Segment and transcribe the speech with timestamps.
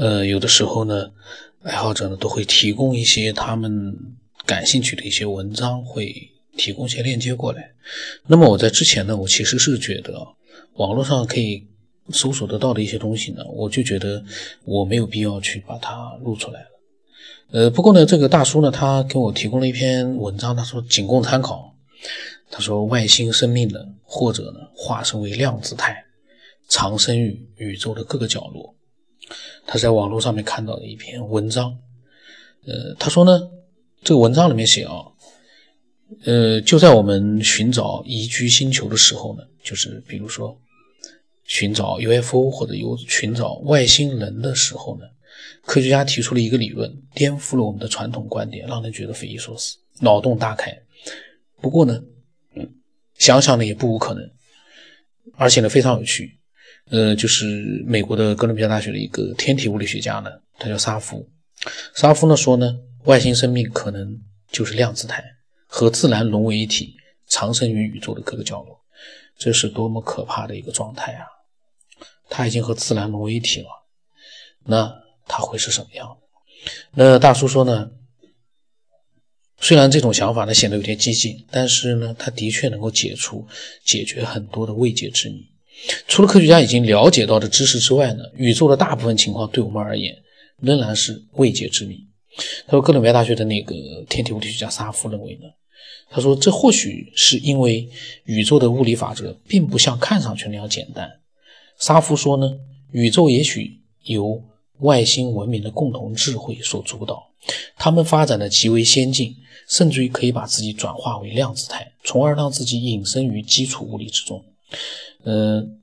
[0.00, 1.10] 呃，有的时候呢，
[1.62, 3.94] 爱好者呢都会提供一些他们
[4.46, 6.14] 感兴趣的一些文章，会
[6.56, 7.70] 提供一些链接过来。
[8.26, 10.26] 那么我在之前呢，我其实是觉得
[10.76, 11.66] 网络上可以
[12.08, 14.24] 搜索得到的一些东西呢，我就觉得
[14.64, 16.66] 我没有必要去把它录出来了。
[17.50, 21.76] 呃，不过呢，这个大叔呢，他给我提供了一篇文章，他说仅供参考。
[22.50, 26.02] 他说，外星生命呢，或者呢，化身为量子态，
[26.68, 28.74] 藏身于宇宙的各个角落。
[29.66, 31.78] 他在网络上面看到的一篇文章，
[32.66, 33.50] 呃，他说呢，
[34.02, 34.94] 这个文章里面写啊，
[36.24, 40.58] 呃，就在我们寻找宜居星球的时候呢，就是比如说
[41.44, 45.04] 寻找 UFO 或者有寻找外星人的时候呢，
[45.64, 50.76] 科学家提出了一个理论，颠覆了我们的传统观点，让人觉得匪夷所思，脑洞大开。
[51.60, 52.02] 不过呢，
[53.16, 54.30] 想想呢也不无可能，
[55.36, 56.39] 而且呢非常有趣。
[56.90, 61.28] 呃，就是美国的哥伦比亚大学的一个天体物理学家呢，他叫沙夫。
[61.94, 65.22] 沙夫呢说呢，外星生命可能就是量子态，
[65.66, 66.94] 和自然融为一体，
[67.26, 68.78] 藏身于宇宙的各个角落。
[69.38, 71.24] 这是多么可怕的一个状态啊！
[72.28, 73.68] 它已经和自然融为一体了，
[74.64, 74.92] 那
[75.26, 76.18] 它会是什么样？
[76.92, 77.90] 那大叔说呢？
[79.62, 83.46] 虽然这种想法呢显得有点激进，但是呢，它的确能够解除、
[83.84, 85.46] 解决很多的未解之谜。
[86.06, 90.14] 除了科学家已经了解到的知识之外呢，宇宙的大部分情况对我们而言
[90.60, 91.96] 仍然是未解之谜。
[92.66, 93.74] 他说，哥伦比亚大学的那个
[94.08, 95.48] 天体物理学家沙夫认为呢，
[96.10, 97.88] 他说这或许是因为
[98.24, 101.10] 宇宙的物理法则并不像看上去那样简单。
[101.78, 102.52] 沙夫说呢，
[102.92, 104.42] 宇宙也许由
[104.80, 107.30] 外星文明的共同智慧所主导，
[107.76, 109.36] 他们发展的极为先进。
[109.68, 114.44] 甚至于可以把自己转化为量子态，从而让自己隐身于基础物理之中。
[115.24, 115.80] 嗯，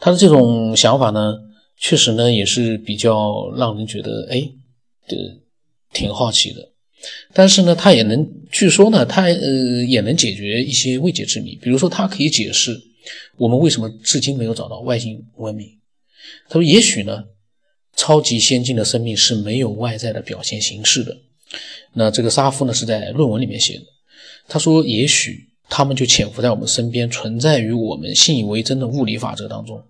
[0.00, 1.34] 他的这种想法呢，
[1.76, 4.40] 确实呢也是比较让人觉得哎，
[5.08, 5.16] 的
[5.92, 6.72] 挺好奇的。
[7.32, 11.54] 但是呢，他也能，据说呢，他呃也能解决一些未解之谜。
[11.56, 12.76] 比如说，他可以解释
[13.36, 15.68] 我们为什么至今没有找到外星文明。
[16.48, 17.24] 他说，也许呢，
[17.94, 21.16] 超级先进的生命是没有外在的表现形式的。
[21.92, 23.84] 那这个沙夫呢是在论文里面写的，
[24.48, 29.82] 他说，也许他们就潜伏在我们身边，存在于我们信以为真的物理法则当中，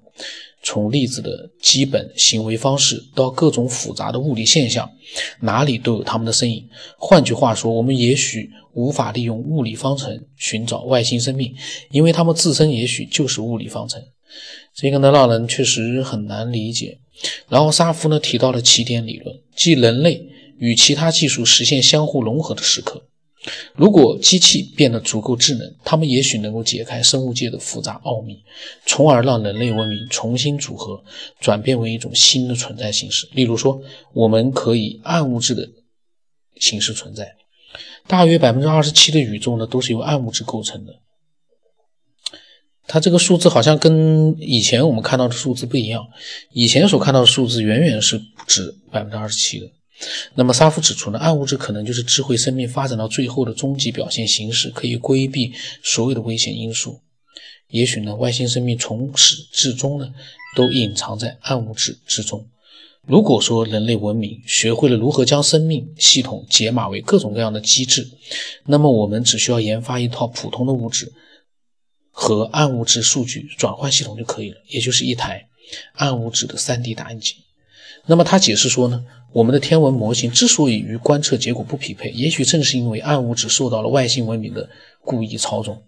[0.62, 4.90] 从粒子的基本行为方式到各种复杂的物理现象，
[5.40, 6.66] 哪里都有他们的身影。
[6.98, 11.54] 换句话说，我们也许无法利用物理方程寻找外星生命，
[11.90, 14.02] 因为他们自身也许就是物理方程。
[14.74, 16.98] 这个呢，让人确实很难理解。
[17.48, 20.26] 然后沙夫呢提到了起点理论，即人类。
[20.58, 23.02] 与其他技术实现相互融合的时刻，
[23.74, 28.42] 如果机器变得足够智能，它们也许能够解开生物界的复杂奥秘，
[28.84, 31.02] 从而让人类文明重新组合，
[31.40, 33.28] 转变为一种新的存在形式。
[33.32, 33.80] 例如说，
[34.12, 35.68] 我们可以暗物质的
[36.56, 37.36] 形式存在。
[38.06, 40.94] 大约百分之二十七的宇宙呢，都是由暗物质构成的。
[42.88, 46.06] 它这个数字好像跟以前我们看到的数字不一样，
[46.52, 49.66] 以前所看到的数字远远是不止百分之二十七的。
[50.34, 55.52] 那么，沙夫指出呢，暗物质可能就是智慧生命发展到最后的终极表现形式，可以规避
[55.82, 57.00] 所有的危险因素。
[57.68, 60.12] 也许呢，外星生命从始至终呢，
[60.54, 62.46] 都隐藏在暗物质之中。
[63.06, 68.10] 如果说人类文明学会了如何将生命系统解码为各种各样的机制，
[68.66, 71.12] 那么我们只需要研发一套普通的物质
[72.10, 75.48] 和暗物质数据转换系统就可以了，也就是一台
[75.92, 77.36] 暗物质的 3D 打印机。
[78.06, 84.68] 那么他解释说呢，我们的天文模型之所以与观测结果不匹配，也许正是因为暗物质受到了外星文明的
[85.00, 85.82] 故意操纵。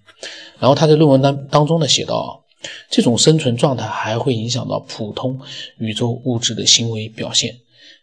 [0.59, 2.45] 然后他在论文当当中呢写到，
[2.91, 5.39] 这种生存状态还会影响到普通
[5.79, 7.57] 宇宙物质的行为表现。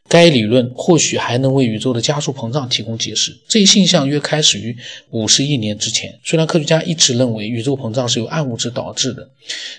[0.07, 3.35] 该理论或许还能为宇宙的加速膨胀提供解释。
[3.49, 4.77] 这一现象约开始于
[5.09, 6.17] 五十亿年之前。
[6.23, 9.27] 虽然科学家一直认为宇宙膨胀是由暗物质导致的，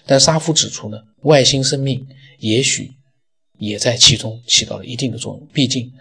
[0.05, 2.07] 但沙夫指出呢，外星生命
[2.41, 2.93] 也许。
[3.59, 5.49] 也在其中起到了一定的作用。
[5.53, 5.93] 毕竟，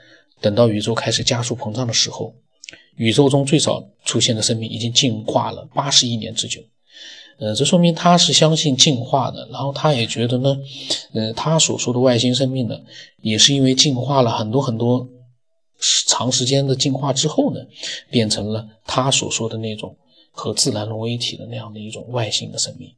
[0.42, 2.34] 等到宇宙开始加速膨胀的时候，
[2.96, 6.62] 宇宙中最早出现的生命已经进化了八十亿年之久。
[7.38, 9.48] 呃，这说明他是相信进化的。
[9.52, 10.58] 然后他也觉得呢，
[11.14, 12.80] 呃，他所说的外星生命呢，
[13.22, 15.06] 也是因为进化了很多很多
[16.08, 17.60] 长时间的进化之后呢，
[18.10, 19.98] 变成了他所说的那种
[20.32, 22.90] 和自然融为一体的那样的一种外星的生命。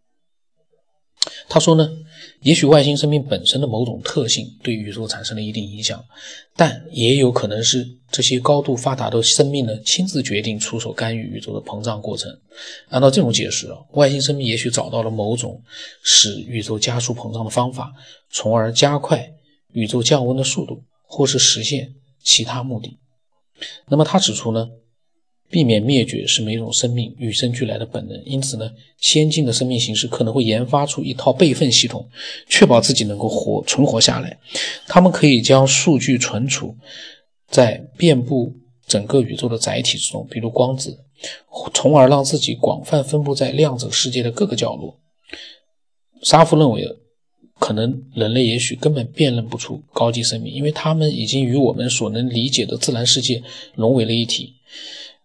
[1.50, 1.90] 他说呢，
[2.42, 6.04] 也许外星生命本身的某种特性对宇宙产生了一定影响，
[6.56, 12.32] 但也有可能是这些高度发达的生命呢亲自决定出手干预宇宙的膨胀过程。
[12.90, 15.62] 按照这种解释啊，外星生命也许找到了某种
[16.04, 17.92] 使宇宙加速膨胀的方法，
[18.30, 19.34] 从而加快
[19.72, 22.98] 宇宙降温的速度，或是实现其他目的。
[23.88, 24.70] 那么他指出呢，
[25.50, 32.08] 避免灭绝是每种生命与生俱来的本能，因此呢，先进的生命形式可能会研发出一套备份系统，
[32.50, 34.38] 确保自己能够活存活下来。
[34.88, 36.76] 他们可以将数据存储
[37.50, 38.54] 在遍布
[38.86, 41.00] 整个宇宙的载体之中，比如光子，
[41.74, 45.00] 从而让自己广泛分布在量子世界的各个角落。
[46.24, 46.84] 沙夫认为，
[47.58, 53.42] 可能人类也许根本辨认不出高级生命，因为他们已经与我们所能理解的自然世界
[53.76, 54.56] 融为了一体。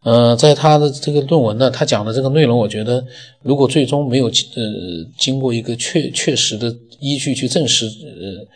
[0.03, 3.05] 呃，在他的这个论文呢，他讲的这个内容，我觉得
[3.43, 4.33] 如果最终没有呃
[5.19, 8.47] 经过一个确确实的依据去证实，呃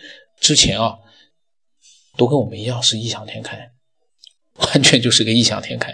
[0.40, 0.96] 之前啊，
[2.16, 3.70] 都跟我们一样是异想天开，
[4.58, 5.92] 完全就是个异想天开，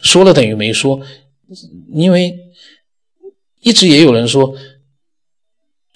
[0.00, 1.00] 说了等于没说，
[1.92, 2.38] 因为
[3.60, 4.56] 一直也有人说。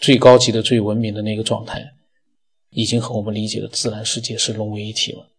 [0.03, 1.93] 最高级的、最文明的那个状态，
[2.71, 5.30] 已经和我们理解的自然世界是融为一体了。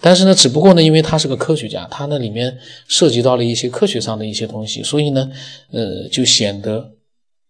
[0.00, 5.30] 但是呢，只不过呢，因为他是个科学家，他那里面涉及到了一些科学上的一些东西，所以呢，
[5.70, 6.92] 呃，就显得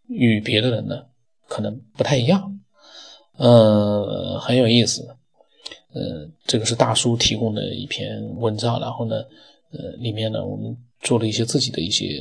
[0.09, 1.03] 与别的人呢
[1.49, 2.59] 可能不太一样。
[3.37, 5.17] 呃，很有意思。
[5.93, 9.17] 呃，这个是大叔提供的一篇文章，然后呢，
[9.73, 12.21] 呃，里面呢我们做了一些自己的一些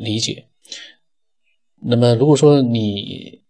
[0.00, 0.44] 理解。
[1.86, 3.40] 那么，如果说你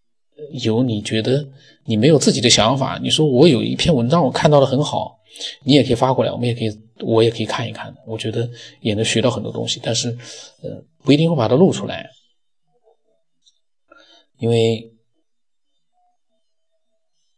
[0.63, 1.45] 有你觉得
[1.85, 5.19] 你没有自己的想法，你说我有一篇文章我看到的很好，
[5.65, 6.71] 你也可以发过来，我们也可以，
[7.01, 8.49] 我也可以看一看，我觉得
[8.81, 9.81] 也能学到很多东西。
[9.83, 10.11] 但是，
[10.63, 12.09] 呃，不一定会把它录出来，
[14.39, 14.93] 因为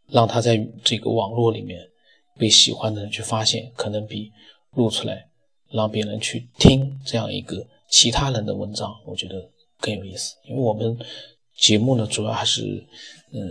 [0.07, 1.79] 让他在这个网络里面
[2.37, 4.31] 被喜欢的人去发现，可能比
[4.75, 5.27] 录出来
[5.71, 9.49] 让别人去听这样一个其他人的文章，我觉得。
[9.79, 10.97] 更有意思，因为我们
[11.57, 12.87] 节目呢，主要还是
[13.33, 13.41] 嗯，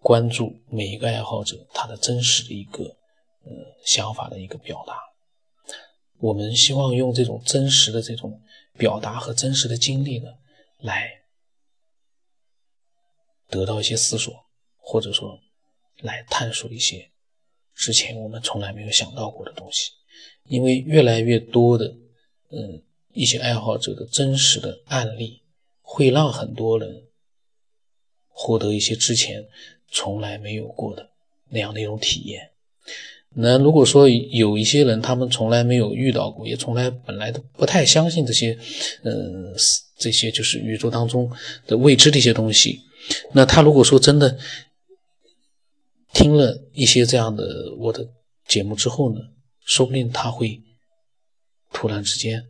[0.00, 3.52] 关注每一个爱好者他的真实的一个呃
[3.84, 4.98] 想法的一个表达。
[6.18, 8.40] 我们希望用这种真实的这种
[8.78, 10.28] 表达和真实的经历呢，
[10.78, 11.10] 来
[13.48, 14.32] 得到一些思索，
[14.76, 15.40] 或者说
[16.02, 17.10] 来探索一些
[17.74, 19.90] 之前我们从来没有想到过的东西。
[20.44, 21.86] 因为越来越多的
[22.50, 22.82] 嗯。
[23.16, 25.40] 一些爱好者的真实的案例，
[25.86, 27.04] 会让很多人
[28.28, 29.44] 获得一些之前
[29.92, 31.10] 从来没有过的
[31.50, 32.50] 那样的一种体验。
[33.36, 38.58] 那如果说有一些人，他们从来没有遇到过，也从来本来都不太相信这些，
[39.02, 39.52] 呃，
[39.98, 41.30] 这些就是宇宙当中
[41.66, 42.80] 的未知的一些东西。
[43.32, 44.38] 那他如果说真的
[46.12, 48.08] 听了一些这样的我的
[48.46, 49.20] 节目之后呢，
[49.64, 50.62] 说不定他会
[51.72, 52.44] 突然之间。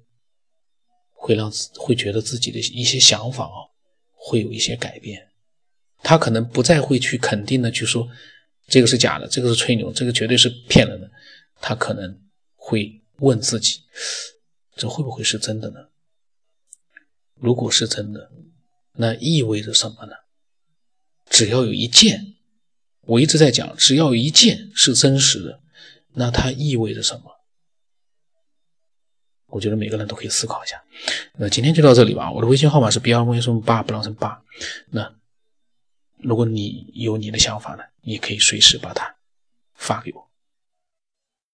[1.24, 3.64] 会让会觉得自己的一些想法啊，
[4.12, 5.26] 会有一些改变。
[6.02, 8.06] 他可能不再会去肯定的去说
[8.68, 11.10] 这个是假的，这个是吹牛，这个绝对是骗人的。
[11.62, 12.20] 他可能
[12.56, 13.80] 会问自己：
[14.76, 15.88] 这会不会是真的呢？
[17.36, 18.30] 如果是真的，
[18.92, 20.12] 那意味着什么呢？
[21.30, 22.34] 只要有一件，
[23.00, 25.60] 我一直在讲，只要有一件是真实的，
[26.12, 27.30] 那它意味着什么？
[29.54, 30.82] 我觉得每个人都可以思考一下。
[31.38, 32.28] 那今天就到这里吧。
[32.28, 34.42] 我的微信号码是 B 二 V 什八不浪成八。
[34.90, 35.14] 那
[36.18, 39.14] 如果你有你的想法呢，也可以随时把它
[39.74, 40.29] 发给我。